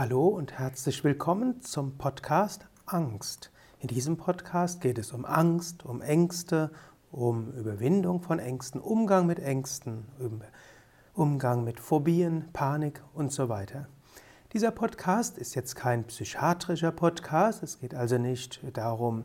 [0.00, 3.52] Hallo und herzlich willkommen zum Podcast Angst.
[3.80, 6.70] In diesem Podcast geht es um Angst, um Ängste,
[7.12, 10.06] um Überwindung von Ängsten, Umgang mit Ängsten,
[11.12, 13.88] Umgang mit Phobien, Panik und so weiter.
[14.54, 19.24] Dieser Podcast ist jetzt kein psychiatrischer Podcast, es geht also nicht darum,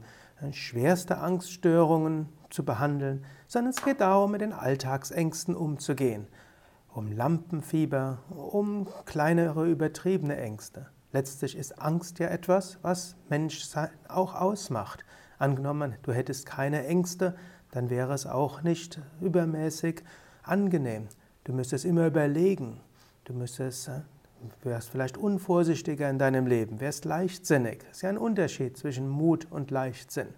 [0.51, 6.27] schwerste Angststörungen zu behandeln, sondern es geht darum, mit den Alltagsängsten umzugehen
[6.95, 10.87] um Lampenfieber, um kleinere übertriebene Ängste.
[11.11, 15.03] Letztlich ist Angst ja etwas, was Menschsein auch ausmacht.
[15.37, 17.35] Angenommen, du hättest keine Ängste,
[17.71, 20.03] dann wäre es auch nicht übermäßig
[20.43, 21.09] angenehm.
[21.43, 22.79] Du müsstest immer überlegen,
[23.25, 24.01] du müsstest, äh,
[24.63, 27.83] wärst vielleicht unvorsichtiger in deinem Leben, wärst leichtsinnig.
[27.91, 30.29] Es ist ja ein Unterschied zwischen Mut und Leichtsinn.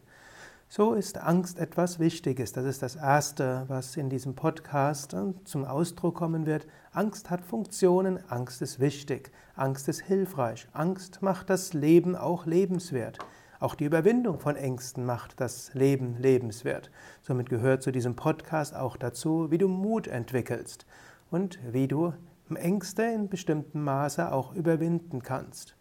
[0.70, 2.52] So ist Angst etwas Wichtiges.
[2.52, 6.68] Das ist das Erste, was in diesem Podcast äh, zum Ausdruck kommen wird.
[6.92, 13.18] Angst hat Funktionen, Angst ist wichtig, Angst ist hilfreich, Angst macht das Leben auch lebenswert.
[13.62, 16.92] Auch die Überwindung von Ängsten macht das Leben lebenswert.
[17.22, 20.86] Somit gehört zu diesem Podcast auch dazu, wie du Mut entwickelst
[21.32, 22.14] und wie du
[22.54, 25.77] Ängste in bestimmtem Maße auch überwinden kannst.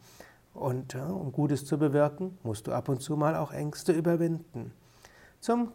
[0.53, 4.71] Und um Gutes zu bewirken, musst du ab und zu mal auch Ängste überwinden.
[5.39, 5.71] Zum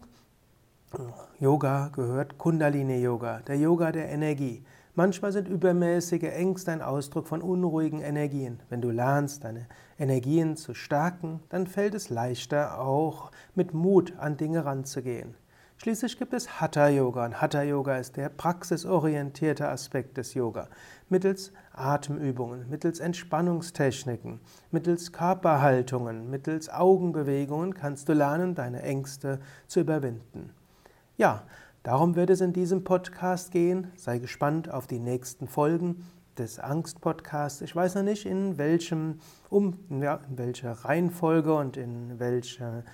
[1.39, 4.65] Yoga gehört Kundalini Yoga, der Yoga der Energie.
[4.95, 8.61] Manchmal sind übermäßige Ängste ein Ausdruck von unruhigen Energien.
[8.71, 9.67] Wenn du lernst, deine
[9.99, 15.35] Energien zu stärken, dann fällt es leichter, auch mit Mut an Dinge ranzugehen.
[15.77, 20.69] Schließlich gibt es Hatha Yoga und Hatha Yoga ist der praxisorientierte Aspekt des Yoga.
[21.11, 24.41] Mittels Atemübungen, mittels Entspannungstechniken,
[24.71, 30.55] mittels Körperhaltungen, mittels Augenbewegungen kannst du lernen, deine Ängste zu überwinden.
[31.19, 31.45] Ja,
[31.83, 33.91] darum wird es in diesem Podcast gehen.
[33.97, 36.05] Sei gespannt auf die nächsten Folgen
[36.37, 37.63] des Angst-Podcasts.
[37.63, 42.85] Ich weiß noch nicht, in welchem, um, ja, in welcher Reihenfolge und in welcher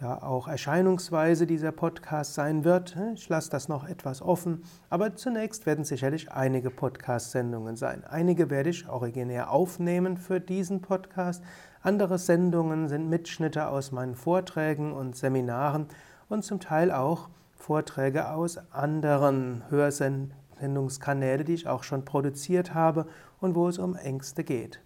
[0.00, 2.96] ja, auch Erscheinungsweise dieser Podcast sein wird.
[3.14, 8.02] Ich lasse das noch etwas offen, aber zunächst werden sicherlich einige Podcast-Sendungen sein.
[8.02, 11.44] Einige werde ich originär aufnehmen für diesen Podcast.
[11.82, 15.86] Andere Sendungen sind Mitschnitte aus meinen Vorträgen und Seminaren
[16.28, 17.28] und zum Teil auch
[17.60, 23.06] Vorträge aus anderen Hörsendungskanälen, die ich auch schon produziert habe
[23.40, 24.80] und wo es um Ängste geht.